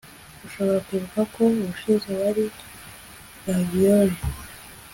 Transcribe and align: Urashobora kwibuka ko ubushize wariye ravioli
Urashobora 0.39 0.83
kwibuka 0.85 1.21
ko 1.33 1.41
ubushize 1.61 2.09
wariye 2.21 2.49
ravioli 3.45 4.17